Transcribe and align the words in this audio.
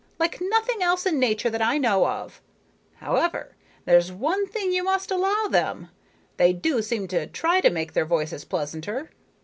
Like 0.17 0.39
nothing 0.41 0.81
else 0.81 1.05
in 1.05 1.19
nature 1.19 1.51
that 1.51 1.61
I 1.61 1.77
know 1.77 2.07
of. 2.07 2.41
However, 2.95 3.55
there's 3.85 4.11
one 4.11 4.47
thing 4.47 4.71
you 4.71 4.83
must 4.83 5.11
allow 5.11 5.45
them: 5.47 5.89
they 6.37 6.53
do 6.53 6.81
seem 6.81 7.07
to 7.09 7.27
try 7.27 7.61
to 7.61 7.69
make 7.69 7.93
their 7.93 8.03
voices 8.05 8.43
pleasanter. 8.43 9.11